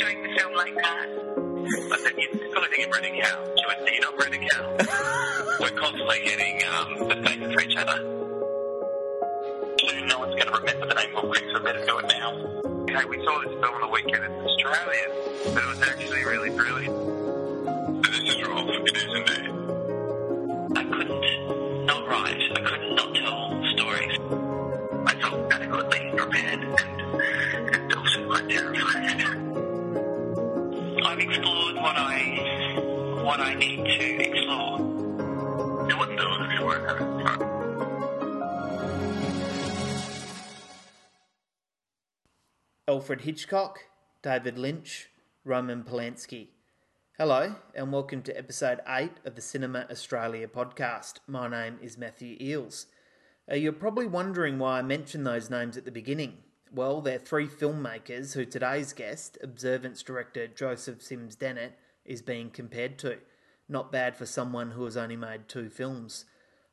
[0.00, 1.08] doing the film like that?
[1.92, 3.44] I said, you've got to think of Brendan Cow.
[3.54, 4.76] She went, you're not Brendan Cow.
[5.60, 7.98] We're constantly getting um, the faces for each other.
[9.78, 12.32] Soon no one's going to remember the name of Quick, so better do it now.
[12.88, 14.24] Hey, we saw this film on the weekend.
[14.24, 15.10] It's Australian,
[15.54, 16.96] but it was actually really brilliant.
[18.02, 19.30] This is wrong for isn't?
[20.78, 22.40] I couldn't not write.
[22.56, 23.09] I couldn't not
[33.20, 34.78] I what I need to explore.
[34.78, 37.38] You wouldn't do it if you weren't having fun.
[42.88, 43.80] Alfred Hitchcock,
[44.22, 45.10] David Lynch,
[45.44, 46.48] Roman Polanski.
[47.18, 51.18] Hello, and welcome to episode 8 of the Cinema Australia podcast.
[51.26, 52.86] My name is Matthew Eeles.
[53.52, 56.38] Uh, you're probably wondering why I mentioned those names at the beginning.
[56.72, 61.72] Well, they're three filmmakers who today's guest, Observance director Joseph Sims Dennett,
[62.04, 63.18] is being compared to.
[63.68, 66.24] Not bad for someone who has only made two films.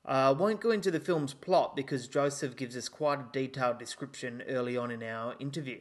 [0.05, 4.41] I won't go into the film's plot because Joseph gives us quite a detailed description
[4.47, 5.79] early on in our interview.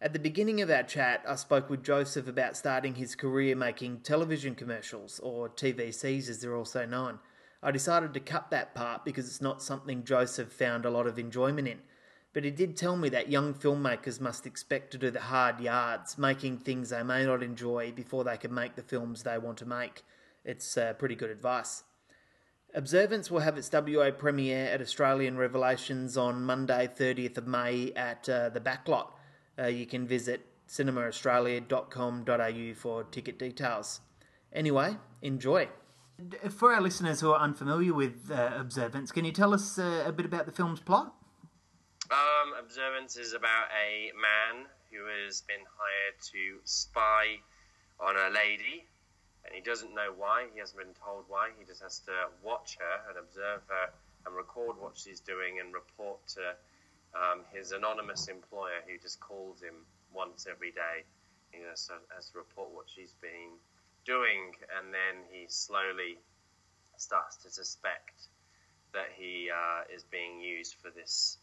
[0.00, 4.00] At the beginning of our chat, I spoke with Joseph about starting his career making
[4.00, 7.20] television commercials, or TVCs as they're also known.
[7.62, 11.20] I decided to cut that part because it's not something Joseph found a lot of
[11.20, 11.78] enjoyment in.
[12.32, 16.16] But he did tell me that young filmmakers must expect to do the hard yards,
[16.16, 19.66] making things they may not enjoy before they can make the films they want to
[19.66, 20.02] make.
[20.44, 21.84] It's uh, pretty good advice.
[22.74, 28.26] Observance will have its WA premiere at Australian Revelations on Monday, 30th of May at
[28.30, 29.08] uh, the Backlot.
[29.58, 34.00] Uh, you can visit cinemaaustralia.com.au for ticket details.
[34.54, 35.68] Anyway, enjoy.
[36.48, 40.12] For our listeners who are unfamiliar with uh, Observance, can you tell us uh, a
[40.12, 41.14] bit about the film's plot?
[42.12, 47.40] Um, Observance is about a man who has been hired to spy
[47.98, 48.84] on a lady,
[49.46, 50.44] and he doesn't know why.
[50.52, 51.48] He hasn't been told why.
[51.58, 52.12] He just has to
[52.42, 53.88] watch her and observe her
[54.26, 56.52] and record what she's doing and report to
[57.16, 61.08] um, his anonymous employer who just calls him once every day.
[61.50, 63.56] He has to, has to report what she's been
[64.04, 66.18] doing, and then he slowly
[66.98, 68.28] starts to suspect
[68.92, 71.38] that he uh, is being used for this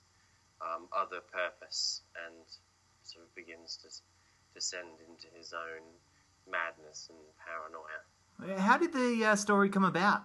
[0.62, 2.36] um, other purpose and
[3.04, 3.88] sort of begins to
[4.54, 5.84] descend into his own
[6.50, 8.60] madness and paranoia.
[8.60, 10.24] How did the uh, story come about?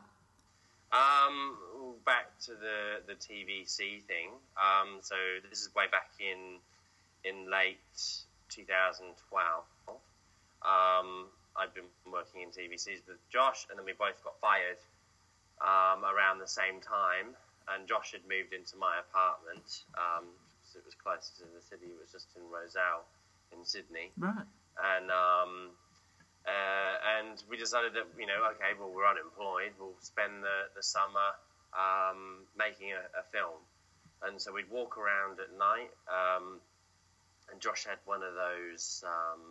[0.92, 1.56] Um,
[2.04, 4.30] back to the the TVC thing.
[4.56, 5.16] Um, so
[5.48, 6.58] this is way back in
[7.24, 7.78] in late
[8.50, 9.64] 2012.
[10.62, 14.78] Um, I've been working in TVCs with Josh, and then we both got fired
[15.60, 17.34] um, around the same time.
[17.72, 20.28] And Josh had moved into my apartment, um,
[20.68, 21.88] so it was closer to the city.
[21.88, 23.08] It was just in Rozelle
[23.56, 24.12] in Sydney.
[24.18, 24.44] Right.
[24.76, 25.72] And um,
[26.44, 29.72] uh, and we decided that you know, okay, well, we're unemployed.
[29.80, 31.32] We'll spend the the summer
[31.72, 33.58] um, making a, a, film.
[34.22, 35.90] And so we'd walk around at night.
[36.06, 36.60] Um,
[37.50, 39.42] and Josh had one of those um,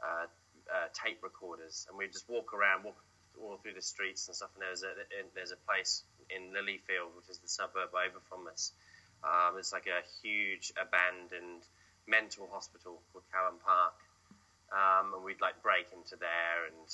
[0.00, 0.26] uh,
[0.70, 2.96] uh, tape recorders, and we'd just walk around, walk
[3.40, 4.50] all through the streets and stuff.
[4.54, 4.92] And there's a
[5.34, 6.04] there's a place
[6.34, 8.72] in Lilyfield, which is the suburb over from us.
[9.22, 11.62] Um, it's like a huge abandoned
[12.08, 13.94] mental hospital called Callan Park,
[14.72, 16.88] um, and we'd like break into there and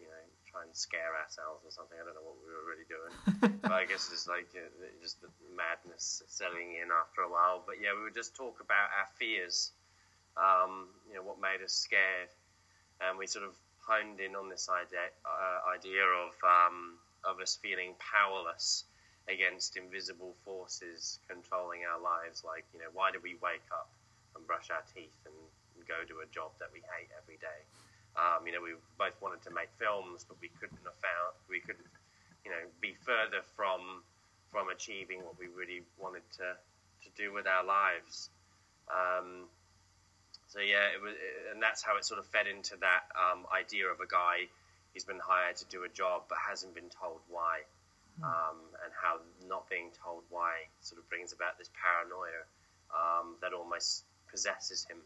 [0.00, 1.98] you know try and scare ourselves or something.
[2.00, 3.14] I don't know what we were really doing,
[3.62, 4.64] but I guess it's like uh,
[5.02, 7.60] just the madness setting in after a while.
[7.66, 9.70] But yeah, we would just talk about our fears,
[10.40, 12.32] um, you know, what made us scared,
[13.04, 13.52] and we sort of
[13.84, 16.96] honed in on this idea uh, idea of um,
[17.26, 18.84] of us feeling powerless
[19.28, 22.46] against invisible forces controlling our lives.
[22.46, 23.90] Like, you know, why do we wake up
[24.38, 25.34] and brush our teeth and
[25.86, 27.60] go to a job that we hate every day?
[28.16, 31.60] Um, you know, we both wanted to make films, but we couldn't have found we
[31.60, 31.90] couldn't,
[32.46, 34.02] you know, be further from
[34.54, 36.56] from achieving what we really wanted to
[37.04, 38.30] to do with our lives.
[38.88, 39.50] Um,
[40.48, 41.12] so yeah, it was,
[41.52, 44.48] and that's how it sort of fed into that um, idea of a guy
[44.96, 47.60] who's been hired to do a job but hasn't been told why,
[48.16, 48.24] hmm.
[48.24, 52.48] um, and how not being told why sort of brings about this paranoia
[52.88, 54.96] um, that almost possesses him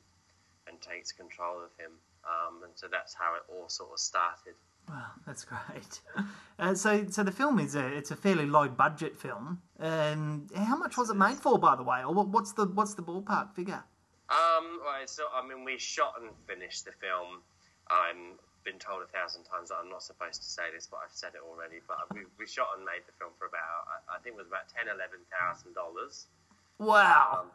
[0.68, 1.90] and takes control of him.
[2.22, 4.54] Um, and so that's how it all sort of started.
[4.88, 6.00] Wow, that's great.
[6.60, 9.62] Uh, so, so the film is a it's a fairly low budget film.
[9.78, 13.02] And how much was it made for, by the way, or what's the what's the
[13.02, 13.82] ballpark figure?
[14.28, 17.40] Um, right, so I mean, we shot and finished the film.
[17.88, 21.12] I've been told a thousand times that I'm not supposed to say this, but I've
[21.14, 21.80] said it already.
[21.86, 24.48] But we, we shot and made the film for about I, I think it was
[24.48, 26.26] about ten, eleven thousand dollars.
[26.78, 27.40] Wow.
[27.42, 27.50] Um,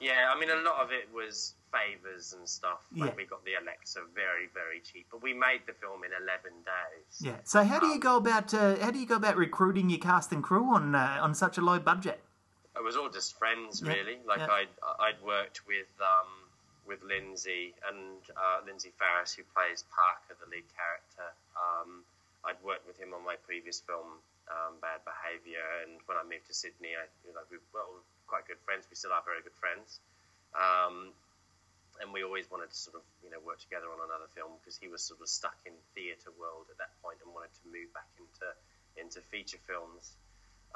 [0.00, 2.84] yeah, I mean, a lot of it was favors and stuff.
[2.94, 3.16] Like Yeah.
[3.16, 7.16] we got the Alexa very, very cheap, but we made the film in 11 days.
[7.18, 7.36] Yeah.
[7.44, 10.32] So how do you go about uh, how do you go about recruiting your cast
[10.32, 12.20] and crew on uh, on such a low budget?
[12.76, 14.18] It was all just friends, Yeah, really.
[14.28, 14.48] Like yeah.
[14.52, 14.68] I'd
[15.00, 16.28] I'd worked with um,
[16.86, 21.28] with Lindsay and uh, Lindsay Farris, who plays Parker, the lead character.
[21.58, 22.06] Um,
[22.46, 26.46] I'd worked with him on my previous film, um, Bad Behaviour, and when I moved
[26.46, 28.86] to Sydney, I you know, we well quite good friends.
[28.86, 29.98] We still are very good friends.
[30.54, 31.10] Um,
[32.00, 34.76] and we always wanted to sort of you know work together on another film because
[34.76, 37.88] he was sort of stuck in theatre world at that point and wanted to move
[37.96, 38.46] back into
[39.00, 40.16] into feature films.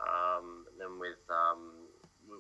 [0.01, 1.87] Um, and then with um,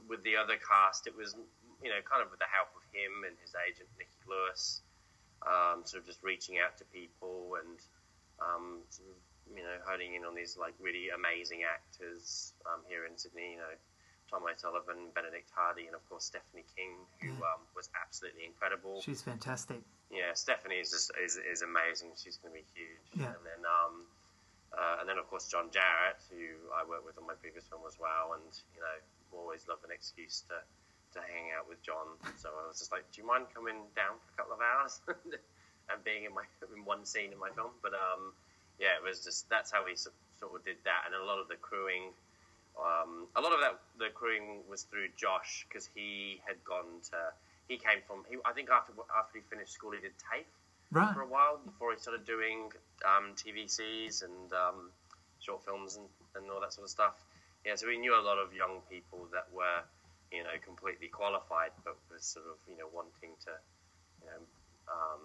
[0.08, 1.36] with the other cast, it was
[1.82, 4.82] you know kind of with the help of him and his agent Nicky Lewis,
[5.44, 7.78] um, sort of just reaching out to people and
[8.40, 9.18] um, sort of,
[9.56, 13.56] you know honing in on these like really amazing actors um, here in Sydney.
[13.56, 13.76] You know.
[14.30, 19.02] Tom O'Sullivan, Benedict Hardie, and of course Stephanie King, who um, was absolutely incredible.
[19.02, 19.82] She's fantastic.
[20.06, 22.14] Yeah, Stephanie is just is, is amazing.
[22.14, 23.10] She's going to be huge.
[23.18, 23.34] Yeah.
[23.34, 24.06] And then um,
[24.70, 27.82] uh, and then of course John Jarratt, who I worked with on my previous film
[27.86, 28.96] as well, and you know
[29.34, 30.58] always love an excuse to
[31.14, 32.06] to hang out with John.
[32.38, 35.00] So I was just like, do you mind coming down for a couple of hours
[35.90, 37.70] and being in my in one scene in my film?
[37.82, 38.32] But um,
[38.78, 41.38] yeah, it was just that's how we sort sort of did that, and a lot
[41.38, 42.14] of the crewing.
[42.78, 47.18] Um, a lot of that the crewing was through Josh because he had gone to
[47.68, 50.46] he came from he, I think after after he finished school he did TAFE
[50.92, 51.14] Right.
[51.14, 52.72] for a while before he started doing
[53.06, 54.90] um, TVCs and um,
[55.38, 57.14] short films and, and all that sort of stuff.
[57.64, 59.86] Yeah, so we knew a lot of young people that were,
[60.30, 63.52] you know, completely qualified, but was sort of, you know, wanting to,
[64.22, 64.40] you know,
[64.86, 65.22] um,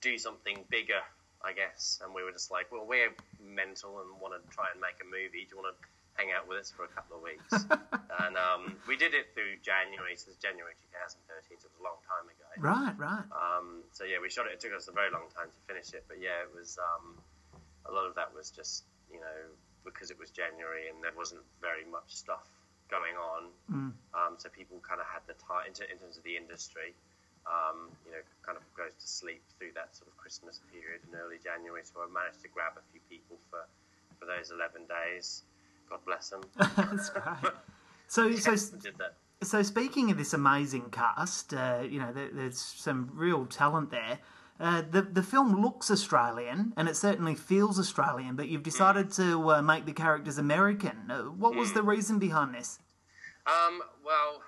[0.00, 1.00] do something bigger,
[1.40, 2.00] I guess.
[2.04, 5.08] And we were just like, well, we're mental and want to try and make a
[5.08, 5.48] movie.
[5.48, 5.78] Do you want to
[6.20, 7.48] hang out with us for a couple of weeks?
[8.20, 11.86] and um, we did it through January, so it's January 2013, so it was a
[11.86, 12.48] long time ago.
[12.60, 12.94] Right.
[13.00, 13.26] Right.
[13.32, 14.56] Um, so yeah, we shot it.
[14.56, 17.16] It took us a very long time to finish it, but yeah, it was um,
[17.88, 19.38] a lot of that was just you know
[19.84, 22.48] because it was January and there wasn't very much stuff
[22.90, 23.50] going on.
[24.14, 26.94] Um, so people kind of had the time in, in terms of the industry.
[27.44, 31.12] Um, you know, kind of goes to sleep through that sort of Christmas period in
[31.18, 31.82] early January.
[31.84, 33.68] So I managed to grab a few people for
[34.16, 35.42] for those eleven days.
[35.88, 36.40] God bless them.
[36.56, 37.52] That's great.
[38.08, 39.16] So so did that.
[39.42, 44.18] so speaking of this amazing cast, uh, you know, there, there's some real talent there.
[44.60, 49.50] Uh, the the film looks Australian and it certainly feels Australian, but you've decided to
[49.50, 51.10] uh, make the characters American.
[51.10, 52.78] Uh, what was the reason behind this?
[53.46, 54.42] Um, well,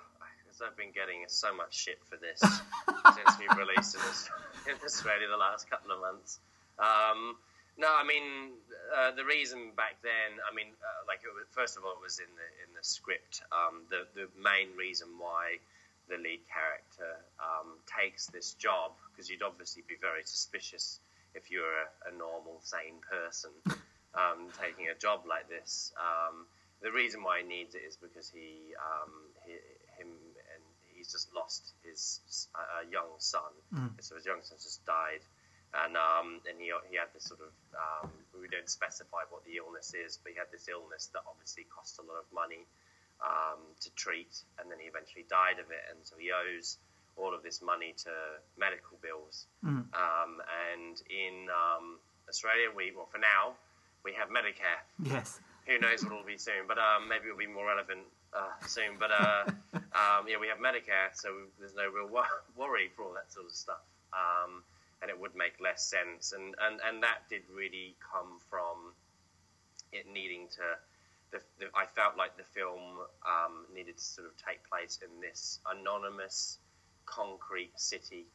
[0.57, 5.27] because I've been getting so much shit for this since we released it in Australia
[5.27, 6.39] the last couple of months.
[6.79, 7.35] Um,
[7.77, 8.53] no, I mean
[8.95, 10.39] uh, the reason back then.
[10.49, 12.83] I mean, uh, like it was, first of all, it was in the in the
[12.83, 13.41] script.
[13.51, 15.59] Um, the the main reason why
[16.09, 20.99] the lead character um, takes this job because you'd obviously be very suspicious
[21.35, 23.51] if you're a, a normal, sane person
[24.15, 25.93] um, taking a job like this.
[25.99, 26.47] Um,
[26.81, 29.11] the reason why he needs it is because he, um,
[29.45, 29.53] he
[29.97, 30.13] him,
[30.53, 30.63] and
[30.93, 32.21] he's just lost his
[32.53, 33.53] uh, young son.
[33.99, 35.25] So his young son just died,
[35.73, 39.57] and um, and he he had this sort of um, we don't specify what the
[39.57, 42.65] illness is, but he had this illness that obviously cost a lot of money
[43.23, 46.77] um, to treat, and then he eventually died of it, and so he owes
[47.17, 48.11] all of this money to
[48.57, 49.47] medical bills.
[49.93, 51.97] Um, and in um,
[52.29, 53.57] Australia, we well for now
[54.03, 54.81] we have Medicare.
[55.03, 55.39] Yes.
[55.65, 58.95] Who knows what it'll be soon, but um, maybe it'll be more relevant uh, soon.
[58.97, 59.43] But uh,
[59.75, 61.27] um, yeah, we have Medicare, so
[61.59, 62.23] there's no real wo-
[62.55, 63.83] worry for all that sort of stuff.
[64.13, 64.63] Um,
[65.01, 68.95] and it would make less sense, and, and, and that did really come from
[69.91, 70.63] it needing to
[71.31, 72.81] the, the, I felt like the film
[73.25, 76.59] um, needed to sort of take place in this anonymous,
[77.05, 78.25] concrete city.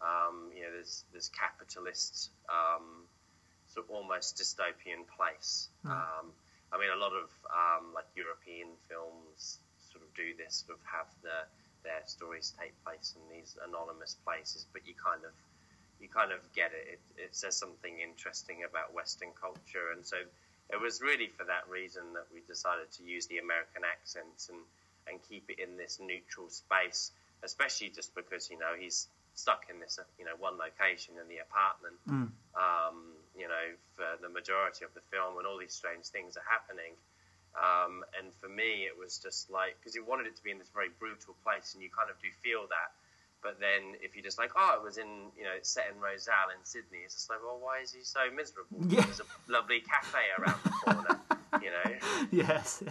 [0.00, 3.04] Um, you know, there's there's capitalist, um,
[3.68, 5.68] sort of almost dystopian place.
[5.84, 6.32] Um,
[6.72, 9.58] I mean, a lot of um, like European films
[9.92, 11.44] sort of do this, sort of have the
[11.82, 15.32] their stories take place in these anonymous places, but you kind of
[16.00, 16.96] you kind of get it.
[16.96, 20.16] It, it says something interesting about Western culture, and so
[20.72, 24.58] it was really for that reason that we decided to use the American accents and,
[25.08, 27.12] and keep it in this neutral space,
[27.42, 31.38] especially just because, you know, he's stuck in this, you know, one location in the
[31.42, 31.96] apartment,
[32.54, 36.46] um, you know, for the majority of the film and all these strange things are
[36.46, 36.92] happening.
[37.56, 40.58] Um, and for me, it was just like, because he wanted it to be in
[40.58, 42.94] this very brutal place and you kind of do feel that.
[43.42, 45.06] But then if you just like, oh, it was in,
[45.36, 48.00] you know, it's set in Rozelle in Sydney, it's just like, well, why is he
[48.02, 48.78] so miserable?
[48.90, 49.02] Yeah.
[49.02, 51.20] There's a lovely cafe around the corner.
[51.62, 52.26] you know.
[52.30, 52.82] yes,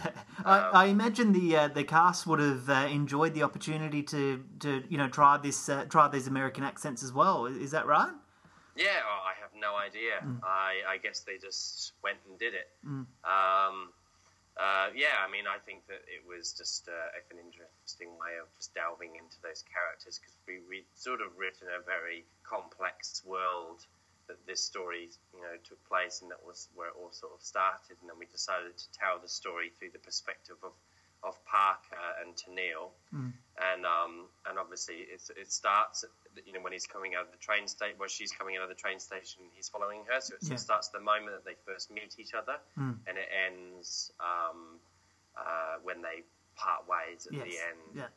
[0.46, 4.84] I, I imagine the uh, the cast would have uh, enjoyed the opportunity to, to
[4.90, 7.46] you know try this uh, try these American accents as well.
[7.46, 8.12] Is that right?
[8.76, 10.24] Yeah, oh, I have no idea.
[10.24, 10.40] Mm.
[10.44, 12.70] I, I guess they just went and did it.
[12.86, 13.90] Um,
[14.60, 18.52] uh, yeah, I mean, I think that it was just uh, an interesting way of
[18.60, 23.88] just delving into those characters because we we sort of written a very complex world
[24.28, 27.40] that this story you know took place and that was where it all sort of
[27.40, 27.96] started.
[28.04, 30.76] And then we decided to tell the story through the perspective of
[31.24, 36.10] of Parker and Tennille and um and obviously it starts at,
[36.46, 38.70] you know when he's coming out of the train station well she's coming out of
[38.70, 40.56] the train station he's following her so it Yeah.
[40.56, 44.80] starts the moment that they first meet each other and it ends um
[45.38, 46.24] uh, when they
[46.56, 47.44] part ways at Yes.
[47.44, 48.08] the end Yeah.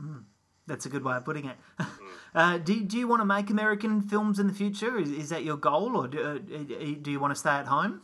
[0.00, 0.24] Mm.
[0.66, 1.56] That's a good way of putting it.
[2.34, 4.98] uh, do, do you want to make American films in the future?
[4.98, 6.38] Is, is that your goal, or do, uh,
[7.02, 8.02] do you want to stay at home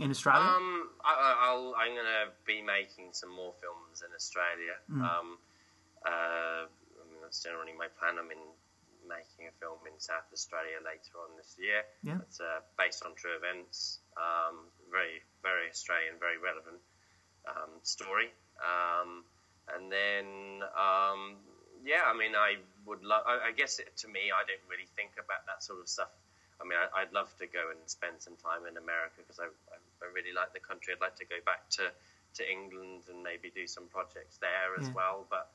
[0.00, 0.40] in Australia?
[0.44, 4.76] Um, I, I- I'll, I'm going to be making some more films in Australia.
[4.92, 5.38] Um,
[6.04, 8.18] uh, I mean, that's generally my plan.
[8.20, 8.42] I'm in
[9.08, 11.82] making a film in South Australia later on this year.
[12.02, 12.18] Yeah.
[12.26, 14.00] It's uh, based on true events.
[14.18, 16.82] Um, very, very Australian, very relevant
[17.46, 18.30] um, story.
[18.58, 19.24] Um,
[19.74, 21.38] and then, um,
[21.84, 23.22] yeah, I mean, I would love.
[23.26, 26.10] I, I guess it, to me, I don't really think about that sort of stuff.
[26.58, 29.50] I mean, I, I'd love to go and spend some time in America because I,
[30.02, 30.94] I, really like the country.
[30.94, 31.90] I'd like to go back to,
[32.38, 34.94] to England and maybe do some projects there as Yeah.
[34.94, 35.26] well.
[35.28, 35.48] But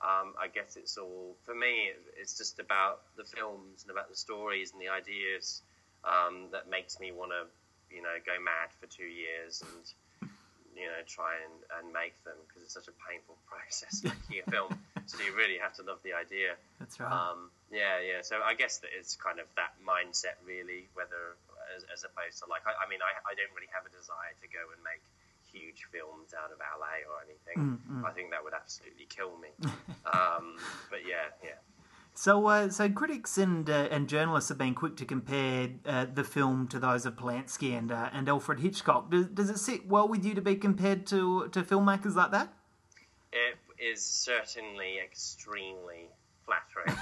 [0.00, 1.90] um, I guess it's all for me.
[2.16, 5.62] It's just about the films and about the stories and the ideas
[6.04, 7.46] um, that makes me want to,
[7.94, 10.30] you know, go mad for two years and
[10.76, 14.50] you know try and, and make them because it's such a painful process making a
[14.50, 14.70] film.
[15.06, 16.54] so you really have to love the idea.
[16.78, 17.10] That's right.
[17.10, 18.22] Um, yeah, yeah.
[18.22, 21.34] So I guess that it's kind of that mindset, really, whether
[21.74, 24.34] as, as opposed to like, I, I mean, I, I don't really have a desire
[24.40, 25.02] to go and make
[25.48, 27.80] huge films out of LA or anything.
[28.04, 29.48] I think that would absolutely kill me.
[30.12, 30.56] um,
[30.90, 31.58] but yeah, yeah.
[32.14, 36.24] So, uh, so critics and uh, and journalists have been quick to compare uh, the
[36.24, 39.10] film to those of Polanski and uh, and Alfred Hitchcock.
[39.10, 42.52] Does, does it sit well with you to be compared to to filmmakers like that?
[43.32, 46.08] It is certainly extremely
[46.44, 46.98] flattering.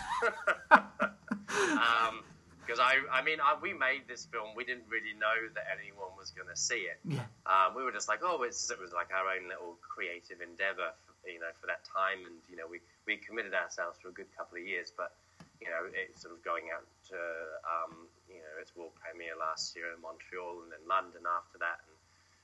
[2.66, 4.50] Because I, I mean, I, we made this film.
[4.58, 6.98] We didn't really know that anyone was going to see it.
[7.06, 10.42] Yeah, Um, we were just like, oh, it's, it was like our own little creative
[10.42, 12.26] endeavor, for, you know, for that time.
[12.26, 15.14] And, you know, we, we committed ourselves for a good couple of years, but,
[15.62, 17.18] you know, it's sort of going out to,
[17.62, 21.86] um, you know, its world premiere last year in Montreal and then London after that
[21.86, 21.94] and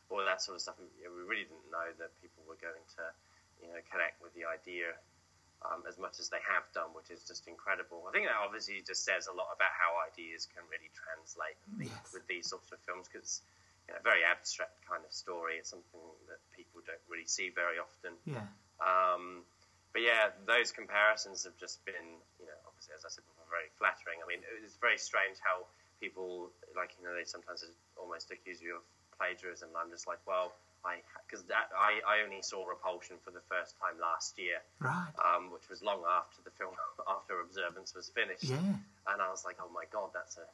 [0.07, 0.79] all that sort of stuff.
[0.79, 3.05] And, you know, we really didn't know that people were going to,
[3.59, 4.95] you know, connect with the idea
[5.69, 8.04] um, as much as they have done, which is just incredible.
[8.09, 12.12] I think that obviously just says a lot about how ideas can really translate Yes.
[12.14, 13.42] with these sorts of films because
[13.88, 15.59] you know, a very abstract kind of story.
[15.59, 16.00] It's something
[16.31, 18.14] that people don't really see very often.
[18.26, 18.47] yeah,
[18.83, 19.42] Um,
[19.92, 23.69] but yeah, those comparisons have just been, you know, obviously as I said before, very
[23.76, 24.23] flattering.
[24.23, 25.69] I mean, it's very strange how
[26.00, 27.62] people, like, you know, they sometimes
[28.00, 28.85] almost accuse you of
[29.19, 29.69] plagiarism.
[29.76, 33.98] I'm just like, well, I because I I only saw Repulsion for the first time
[34.00, 35.12] last year right.
[35.22, 36.74] um, which was long after the film
[37.08, 38.44] after Observance was finished.
[38.44, 38.58] Yeah,
[39.08, 40.46] And I was like, oh my god, that's a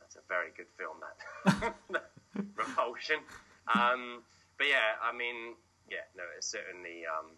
[0.00, 0.96] that's a very good film.
[1.02, 1.74] That
[2.56, 3.18] Repulsion.
[3.74, 4.22] Um,
[4.58, 5.54] but yeah, I mean,
[5.90, 7.32] yeah, no, it certainly um,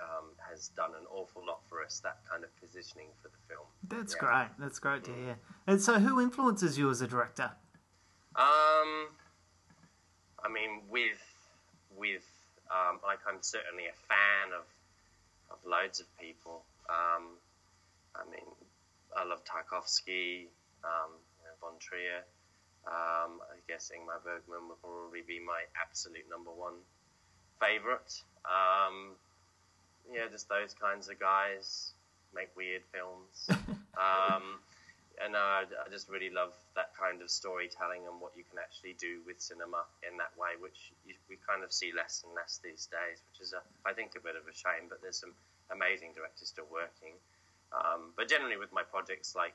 [0.00, 2.00] um, has done an awful lot for us.
[2.00, 3.66] That kind of positioning for the film.
[3.88, 4.26] that's Yeah.
[4.26, 4.48] great.
[4.58, 5.36] That's great to hear.
[5.66, 7.52] And so, who influences you as a director?
[8.36, 9.08] Um,
[10.44, 11.22] I mean, with
[11.96, 12.26] with
[12.70, 14.66] um, like I'm certainly a fan of
[15.50, 16.62] of loads of people.
[16.88, 17.36] Um,
[18.14, 18.46] I mean,
[19.16, 20.46] I love Tarkovsky,
[20.84, 22.22] um, you know, Von Trier.
[22.86, 26.80] Um, I guess Ingmar Bergman would probably be my absolute number one
[27.60, 28.22] favorite.
[28.46, 29.16] Um,
[30.12, 31.92] yeah, just those kinds of guys
[32.34, 33.46] make weird films.
[33.98, 34.58] um,
[35.20, 38.96] and uh, I just really love that kind of storytelling and what you can actually
[38.96, 42.60] do with cinema in that way, which you, we kind of see less and less
[42.64, 44.88] these days, which is, a, I think, a bit of a shame.
[44.88, 45.36] But there's some
[45.68, 47.14] amazing directors still working.
[47.70, 49.54] Um, but generally, with my projects, like,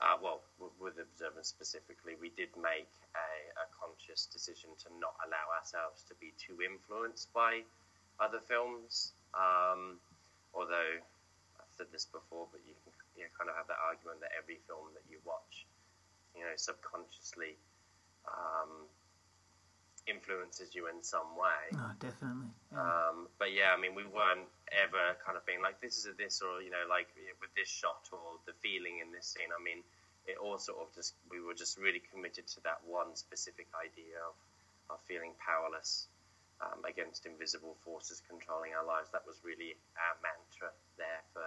[0.00, 0.42] uh, well,
[0.80, 3.30] with Observance specifically, we did make a,
[3.62, 7.62] a conscious decision to not allow ourselves to be too influenced by
[8.18, 9.12] other films.
[9.34, 9.98] Um,
[10.54, 10.98] although
[11.58, 14.34] I've said this before, but you can you know, kind of have that argument that
[14.34, 15.66] every film that you watch,
[16.34, 17.54] you know, subconsciously
[18.26, 18.90] um,
[20.04, 21.62] influences you in some way.
[21.78, 22.52] Oh, definitely.
[22.72, 22.82] Yeah.
[22.82, 26.14] Um, but yeah, I mean, we weren't ever kind of being like, this is a
[26.18, 27.08] this, or, you know, like
[27.40, 29.48] with this shot or the feeling in this scene.
[29.48, 29.80] I mean,
[30.26, 34.18] it all sort of just, we were just really committed to that one specific idea
[34.24, 34.34] of,
[34.92, 36.08] of feeling powerless
[36.60, 39.08] um, against invisible forces controlling our lives.
[39.12, 41.44] That was really our mantra there for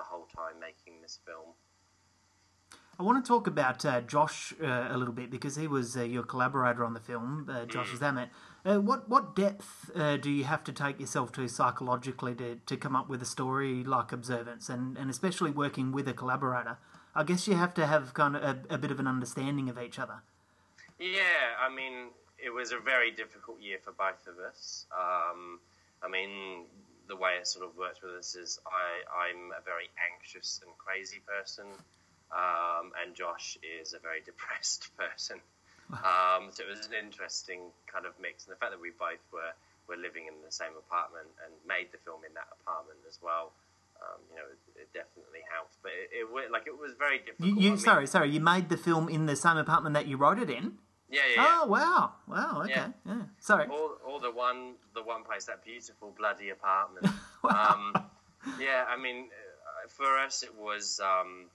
[0.00, 1.50] the whole time making this film.
[2.98, 6.02] I want to talk about uh, Josh uh, a little bit because he was uh,
[6.02, 7.98] your collaborator on the film, uh, Josh Mm.
[7.98, 8.28] Zammit.
[8.62, 12.76] Uh, what what depth uh, do you have to take yourself to psychologically to, to
[12.76, 16.76] come up with a story like Observance, and, and especially working with a collaborator?
[17.14, 19.78] I guess you have to have kind of a, a bit of an understanding of
[19.78, 20.18] each other.
[20.98, 21.94] Yeah, I mean,
[22.38, 24.86] it was a very difficult year for both of us.
[24.92, 25.58] Um,
[26.02, 26.66] I mean,
[27.10, 30.70] the way it sort of works with us is I, I'm a very anxious and
[30.78, 31.66] crazy person,
[32.30, 35.42] um, and Josh is a very depressed person.
[35.90, 39.20] Um, so it was an interesting kind of mix, and the fact that we both
[39.34, 39.52] were
[39.90, 43.50] were living in the same apartment and made the film in that apartment as well.
[43.98, 47.42] Um, you know, it, it definitely helped, but it, it like it was very difficult.
[47.48, 50.06] You, I you mean- sorry, sorry, you made the film in the same apartment that
[50.06, 50.78] you wrote it in.
[51.10, 51.58] Yeah, yeah, yeah.
[51.62, 52.88] Oh wow, wow, okay, Yeah.
[53.06, 53.22] yeah.
[53.40, 53.66] Sorry.
[53.68, 57.06] all, all the one the one place that beautiful bloody apartment
[57.42, 57.92] Wow.
[57.96, 58.04] um,
[58.60, 61.46] yeah i mean uh, for us it was um,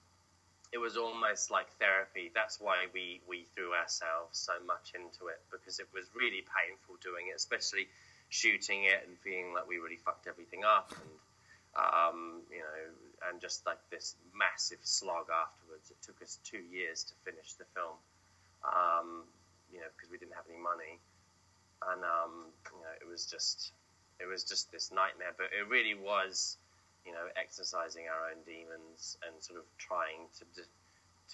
[0.72, 5.40] it was almost like therapy that's why we we threw ourselves so much into it
[5.50, 7.86] because it was really painful doing it especially
[8.28, 11.10] shooting it and feeling like we really fucked everything up and
[11.76, 17.04] um, you know and just like this massive slog afterwards it took us two years
[17.04, 17.96] to finish the film
[18.66, 19.22] um,
[19.72, 20.98] you know because we didn't have any money
[21.92, 23.72] and um, you know it was just
[24.20, 25.34] it was just this nightmare.
[25.36, 26.56] But it really was,
[27.04, 30.74] you know, exercising our own demons and sort of trying to di-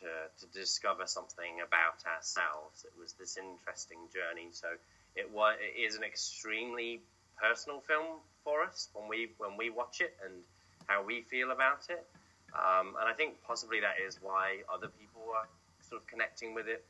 [0.00, 0.10] to
[0.40, 2.84] to discover something about ourselves.
[2.84, 4.48] It was this interesting journey.
[4.52, 4.68] So
[5.14, 7.00] it was it is an extremely
[7.40, 10.42] personal film for us when we when we watch it and
[10.86, 12.04] how we feel about it.
[12.52, 15.48] Um, and I think possibly that is why other people are
[15.88, 16.84] sort of connecting with it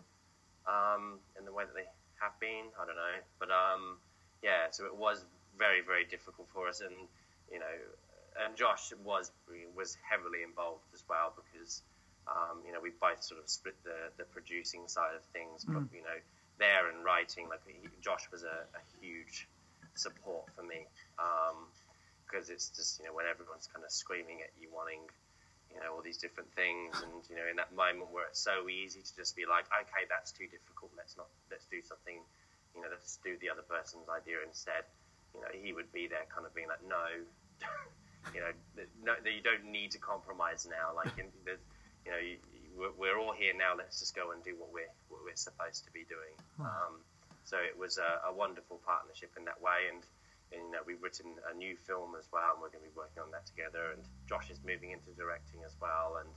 [0.67, 1.89] um, in the way that they
[2.21, 2.71] have been.
[2.79, 3.99] I don't know, but um,
[4.43, 4.71] yeah.
[4.71, 5.25] So it was
[5.59, 6.95] very, very difficult for us, and
[7.51, 7.77] you know,
[8.45, 9.31] and Josh was
[9.75, 11.83] was heavily involved as well because
[12.29, 15.85] um, you know we both sort of split the the producing side of things, but
[15.93, 16.19] you know,
[16.59, 19.49] there and writing, like he, Josh was a, a huge
[19.95, 20.89] support for me
[22.25, 25.05] because it's just you know when everyone's kind of screaming at you wanting
[25.75, 28.69] you know all these different things and you know in that moment where it's so
[28.69, 30.93] easy to just be like okay that's too difficult.
[30.97, 32.21] Let's not let's do something
[32.77, 34.85] you know let's do the other person's idea instead.
[35.35, 37.05] You know he would be there kind of being like no
[38.35, 38.53] you know
[39.03, 40.93] no that you don't need to compromise now.
[40.95, 41.57] Like in, the,
[42.05, 43.73] you know you, you, we're, we're all here now.
[43.77, 46.37] Let's just go and do what we're what we're supposed to be doing.
[46.61, 47.01] Um,
[47.45, 50.03] so it was a, a wonderful partnership in that way and
[50.53, 52.97] and, you know, we've written a new film as well, and we're going to be
[52.97, 53.93] working on that together.
[53.93, 56.29] And Josh is moving into directing as well, and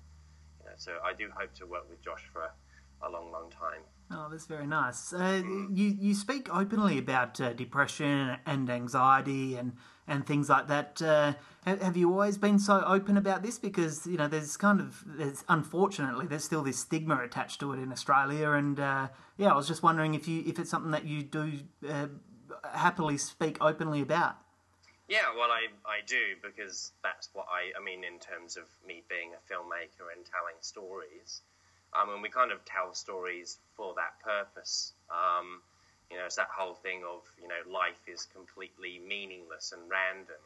[0.59, 2.51] you know, so I do hope to work with Josh for a,
[3.07, 3.81] a long, long time.
[4.11, 5.13] Oh, that's very nice.
[5.13, 9.73] Uh, you you speak openly about uh, depression and anxiety and,
[10.07, 11.01] and things like that.
[11.01, 11.33] Uh,
[11.65, 13.57] have, you always been so open about this?
[13.57, 17.79] Because you know, there's kind of there's unfortunately there's still this stigma attached to it
[17.79, 21.05] in Australia, and uh, yeah, I was just wondering if you if it's something that
[21.05, 21.53] you do
[21.89, 22.07] uh,
[22.73, 24.37] happily speak openly about.
[25.07, 29.03] Yeah, well, I, I do because that's what I, I mean, in terms of me
[29.07, 31.41] being a filmmaker and telling stories.
[31.93, 34.93] Um, and we kind of tell stories for that purpose.
[35.13, 35.61] Um,
[36.09, 40.41] you know, it's that whole thing of, you know, life is completely meaningless and random.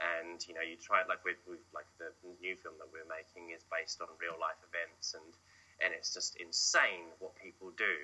[0.00, 3.08] And, you know, you try it like with, with like the new film that we're
[3.08, 5.32] making is based on real life events and,
[5.80, 7.96] and it's just insane what people do.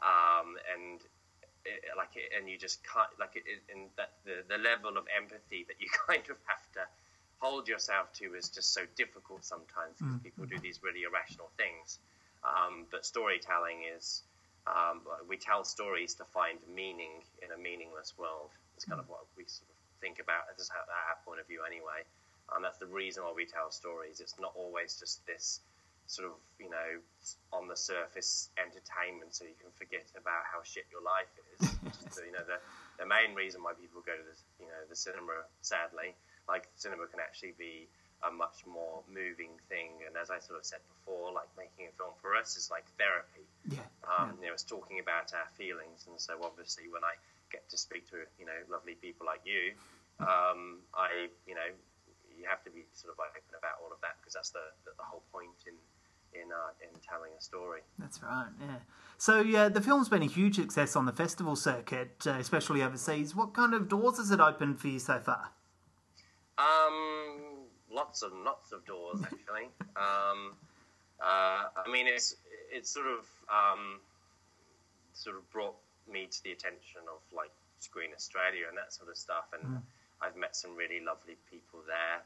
[0.00, 1.00] Um, and
[1.64, 4.96] it, like it, and you just can't like it, it and that the the level
[4.96, 6.82] of empathy that you kind of have to
[7.38, 10.22] hold yourself to is just so difficult sometimes because mm.
[10.22, 11.98] people do these really irrational things.
[12.44, 14.22] Um, but storytelling is
[14.66, 18.52] um, we tell stories to find meaning in a meaningless world.
[18.76, 19.16] It's kind of mm.
[19.16, 20.48] what we sort of think about.
[20.56, 22.04] This is our point of view anyway.
[22.54, 24.20] And that's the reason why we tell stories.
[24.20, 25.60] It's not always just this
[26.10, 26.98] sort of, you know,
[27.54, 31.70] on the surface entertainment so you can forget about how shit your life is.
[32.14, 32.58] so, you know, the,
[32.98, 36.18] the main reason why people go to the, you know, the cinema, sadly,
[36.50, 37.86] like cinema can actually be
[38.26, 40.02] a much more moving thing.
[40.02, 42.84] And as I sort of said before, like making a film for us is like
[42.98, 43.46] therapy.
[43.70, 43.86] Yeah.
[44.02, 46.10] Um, You know, it's talking about our feelings.
[46.10, 47.14] And so obviously when I
[47.54, 49.78] get to speak to, you know, lovely people like you,
[50.20, 51.70] um, I, you know,
[52.36, 54.96] you have to be sort of open about all of that because that's the, the,
[54.96, 55.76] the whole point in,
[56.34, 57.80] in, uh, in telling a story.
[57.98, 58.76] That's right, yeah.
[59.18, 63.34] So yeah, the film's been a huge success on the festival circuit, uh, especially overseas.
[63.34, 65.50] What kind of doors has it opened for you so far?
[66.58, 69.68] Um, lots and lots of doors actually.
[69.96, 70.54] um,
[71.20, 72.36] uh, I mean, it's
[72.72, 74.00] it's sort of um,
[75.12, 75.74] sort of brought
[76.08, 79.46] me me to the attention of like Screen Australia and that sort of stuff.
[79.54, 79.82] And
[80.20, 82.22] I've met some really lovely people there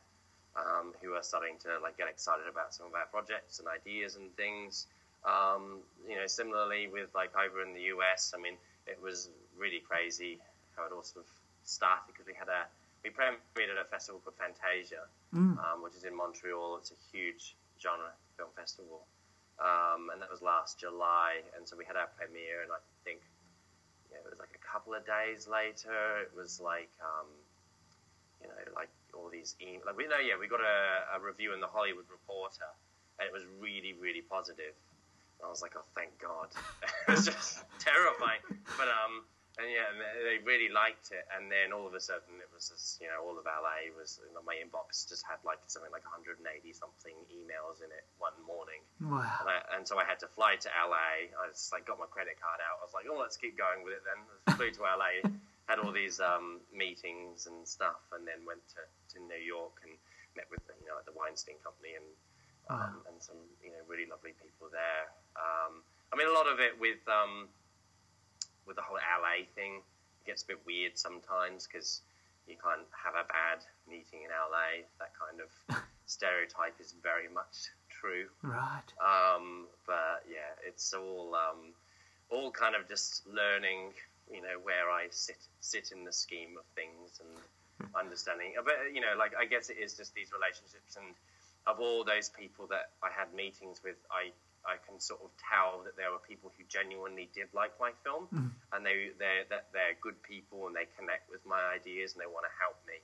[0.57, 4.17] um, who are starting to like get excited about some of our projects and ideas
[4.17, 4.87] and things.
[5.25, 8.55] Um, you know, similarly with like over in the US, I mean,
[8.87, 10.39] it was really crazy
[10.77, 11.31] how it all sort of
[11.65, 12.67] started because we had a
[13.03, 15.05] we premiered at a festival called Fantasia,
[15.61, 16.79] um, which is in Montreal.
[16.81, 19.05] It's a huge genre film festival,
[19.61, 21.45] um, and that was last July.
[21.57, 23.21] And so we had our premiere, and I think
[24.11, 26.25] yeah, it was like a couple of days later.
[26.25, 27.29] It was like um,
[28.41, 29.87] you know, like all these emails.
[29.87, 32.69] like we know, yeah, we got a, a review in the Hollywood Reporter,
[33.19, 34.75] and it was really, really positive.
[35.39, 36.51] And I was like, oh, thank God.
[37.09, 38.43] it was just terrifying,
[38.77, 39.25] but um,
[39.55, 41.23] and yeah, and they really liked it.
[41.31, 44.19] And then all of a sudden, it was just, you know, all of LA was
[44.19, 46.43] in my inbox just had like something like 180
[46.75, 48.83] something emails in it one morning.
[48.99, 49.23] Wow.
[49.23, 51.31] And, I, and so I had to fly to LA.
[51.31, 52.83] I just like got my credit card out.
[52.83, 54.19] I was like, oh, let's keep going with it then.
[54.27, 55.23] Let's Flew to LA,
[55.69, 58.83] had all these um, meetings and stuff, and then went to,
[59.15, 59.93] to New York and
[60.37, 62.09] met with you know the Weinstein Company and
[62.71, 65.09] um, and some you know really lovely people there.
[65.37, 67.49] Um, I mean, a lot of it with um,
[68.67, 72.01] with the whole LA thing it gets a bit weird sometimes because
[72.47, 74.85] you can't have a bad meeting in LA.
[74.99, 75.51] That kind of
[76.07, 78.27] stereotype is very much true.
[78.43, 78.89] Right.
[79.01, 81.73] Um, but yeah, it's all um,
[82.31, 83.93] all kind of just learning,
[84.31, 87.33] you know, where I sit sit in the scheme of things and
[87.81, 87.97] hmm.
[87.97, 88.55] understanding.
[88.59, 91.15] Uh, but you know, like I guess it is just these relationships, and
[91.67, 94.33] of all those people that I had meetings with, I
[94.65, 98.27] I can sort of tell that there were people who genuinely did like my film,
[98.33, 98.49] hmm.
[98.73, 102.31] and they they that they're good people and they connect with my ideas and they
[102.31, 102.99] want to help me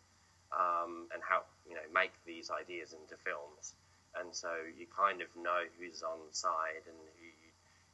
[0.56, 3.74] um, and help you know make these ideas into films.
[4.18, 7.28] And so you kind of know who's on side and who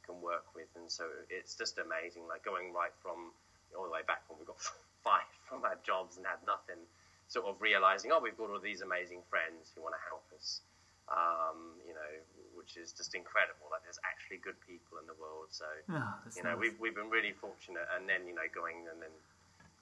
[0.06, 2.24] can work with, and so it's just amazing.
[2.30, 3.34] Like going right from
[3.76, 4.58] all the way back when we got
[5.04, 6.80] fired from our jobs and had nothing,
[7.28, 10.62] sort of realizing, oh, we've got all these amazing friends who want to help us.
[11.06, 12.12] Um, you know,
[12.58, 13.70] which is just incredible.
[13.70, 15.54] Like there's actually good people in the world.
[15.54, 16.02] So Oh,
[16.34, 16.62] you know, nice.
[16.66, 19.14] we've we've been really fortunate, and then you know, going and then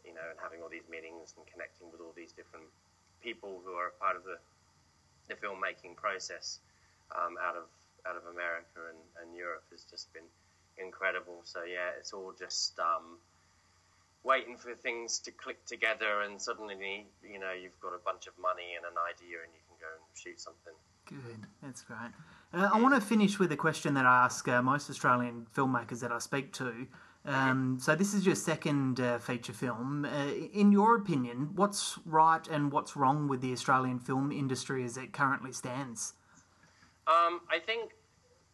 [0.04, 2.68] you know, and having all these meetings and connecting with all these different
[3.24, 4.36] people who are a part of the
[5.32, 6.60] the filmmaking process
[7.16, 7.64] um, out of
[8.08, 10.28] out of America and, and Europe has just been
[10.78, 11.40] incredible.
[11.44, 13.18] So yeah, it's all just um,
[14.22, 18.34] waiting for things to click together, and suddenly you know you've got a bunch of
[18.40, 20.74] money and an idea, and you can go and shoot something.
[21.06, 22.12] Good, that's great.
[22.52, 26.00] Uh, I want to finish with a question that I ask uh, most Australian filmmakers
[26.00, 26.86] that I speak to.
[27.26, 30.04] Um, so this is your second uh, feature film.
[30.04, 34.96] Uh, in your opinion, what's right and what's wrong with the Australian film industry as
[34.98, 36.14] it currently stands?
[37.06, 37.92] Um, I think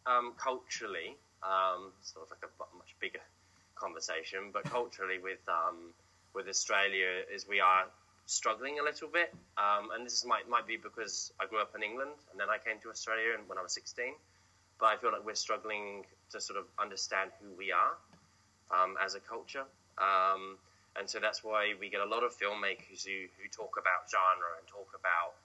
[0.05, 3.23] um, culturally, um, sort of like a much bigger
[3.75, 5.93] conversation, but culturally with um,
[6.35, 7.85] with Australia is we are
[8.25, 11.73] struggling a little bit, um, and this is, might might be because I grew up
[11.75, 14.13] in England and then I came to Australia and when I was 16.
[14.79, 17.93] But I feel like we're struggling to sort of understand who we are
[18.71, 19.65] um, as a culture.
[20.93, 24.59] And so that's why we get a lot of filmmakers who, who talk about genre
[24.59, 25.39] and talk about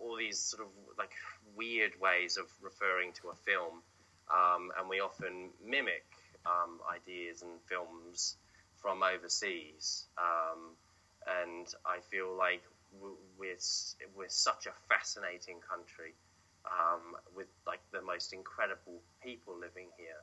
[0.00, 1.10] all these sort of like
[1.56, 3.82] weird ways of referring to a film.
[4.30, 6.04] Um, and we often mimic
[6.46, 8.36] um, ideas and films
[8.80, 10.06] from overseas.
[10.16, 10.76] Um,
[11.42, 12.62] and I feel like
[13.38, 13.58] we're,
[14.16, 16.14] we're such a fascinating country
[16.64, 20.22] um, with like the most incredible people living here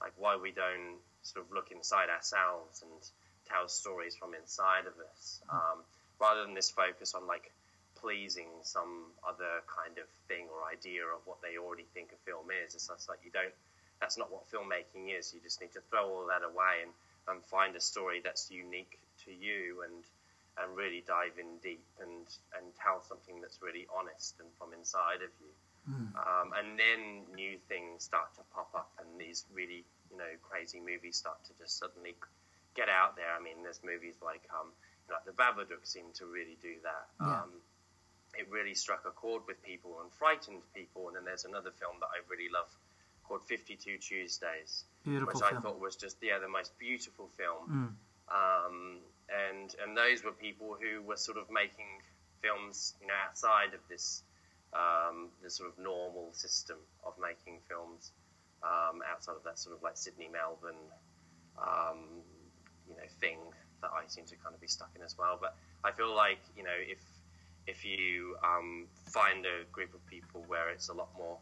[0.00, 2.92] like why we don't sort of look inside ourselves and
[3.48, 5.82] tell stories from inside of us, um,
[6.20, 7.52] rather than this focus on like
[8.00, 12.48] pleasing some other kind of thing or idea of what they already think a film
[12.50, 12.74] is.
[12.74, 13.54] It's just like you don't.
[14.00, 15.32] That's not what filmmaking is.
[15.32, 16.92] You just need to throw all that away and,
[17.28, 20.04] and find a story that's unique to you and
[20.56, 22.24] and really dive in deep and
[22.56, 25.52] and tell something that's really honest and from inside of you.
[26.18, 30.80] Um, and then new things start to pop up, and these really, you know, crazy
[30.80, 32.16] movies start to just suddenly
[32.74, 33.30] get out there.
[33.30, 34.74] I mean, there's movies like, um,
[35.08, 37.06] know, The Babadook seem to really do that.
[37.20, 37.46] Yeah.
[37.46, 37.50] Um,
[38.38, 41.08] it really struck a chord with people and frightened people.
[41.08, 42.68] And then there's another film that I really love
[43.24, 45.62] called 52 Tuesdays, Beautiful which I film.
[45.62, 47.96] thought was just, yeah, the most beautiful film.
[48.28, 48.98] Um,
[49.30, 52.02] and and those were people who were sort of making
[52.42, 54.22] films, you know, outside of this
[54.72, 58.12] um, the sort of normal system of making films,
[58.62, 60.82] um, outside of that sort of like Sydney, Melbourne,
[61.58, 62.22] um,
[62.88, 63.38] you know, thing
[63.82, 65.38] that I seem to kind of be stuck in as well.
[65.40, 66.98] But I feel like you know, if
[67.66, 71.38] if you um, find a group of people where it's a lot more,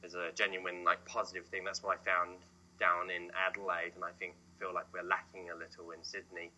[0.00, 1.64] there's a genuine like positive thing.
[1.64, 2.38] That's what I found
[2.78, 6.50] down in Adelaide, and I think feel like we're lacking a little in Sydney.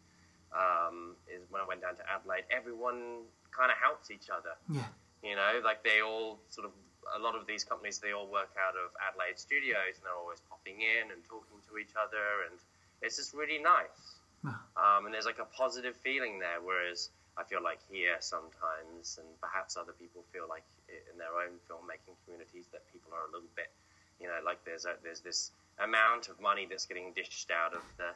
[0.55, 4.55] Um, is when I went down to Adelaide, everyone kind of helps each other.
[4.71, 4.87] Yeah.
[5.23, 6.73] You know, like they all sort of
[7.15, 10.41] a lot of these companies they all work out of Adelaide studios, and they're always
[10.51, 12.59] popping in and talking to each other, and
[13.03, 14.19] it's just really nice.
[14.47, 19.29] Um, and there's like a positive feeling there, whereas I feel like here sometimes, and
[19.41, 23.53] perhaps other people feel like in their own filmmaking communities that people are a little
[23.53, 23.69] bit,
[24.21, 27.85] you know, like there's a, there's this amount of money that's getting dished out of
[28.01, 28.11] the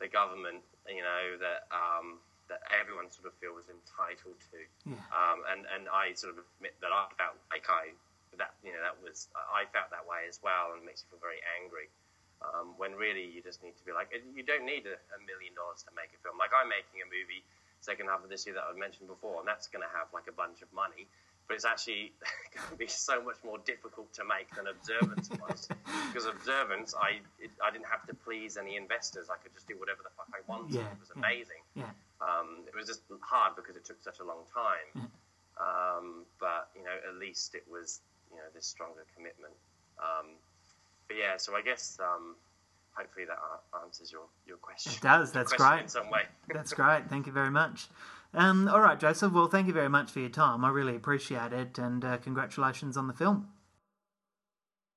[0.00, 4.60] the government, you know, that um, that everyone sort of feels entitled to.
[4.88, 4.96] Yeah.
[5.12, 7.92] Um, and and I sort of admit that I felt like I
[8.40, 11.12] that you know that was I felt that way as well, and it makes you
[11.12, 11.92] feel very angry.
[12.38, 15.58] Um, when really you just need to be like you don't need a, a million
[15.58, 16.38] dollars to make a film.
[16.38, 17.42] Like I'm making a movie
[17.80, 20.28] second half of this year that I mentioned before, and that's going to have like
[20.28, 21.08] a bunch of money
[21.48, 22.12] but it's actually
[22.54, 25.68] going to be so much more difficult to make than Observance was.
[26.12, 29.28] because Observance, I it, I didn't have to please any investors.
[29.32, 30.76] I could just do whatever the fuck I wanted.
[30.76, 31.64] Yeah, it was amazing.
[31.74, 31.90] Yeah.
[32.20, 35.08] Um, it was just hard because it took such a long time.
[35.58, 39.56] Um, but you know, at least it was you know this stronger commitment.
[39.98, 40.36] Um,
[41.08, 42.36] but yeah, so I guess um,
[42.98, 43.38] hopefully that
[43.84, 44.92] answers your, your question.
[44.92, 45.32] It does.
[45.32, 45.82] That's question great.
[45.82, 46.22] In some way.
[46.52, 47.08] That's great.
[47.08, 47.88] Thank you very much.
[48.34, 49.32] Um, all right, Joseph.
[49.32, 50.64] Well, thank you very much for your time.
[50.64, 53.48] I really appreciate it, and uh, congratulations on the film.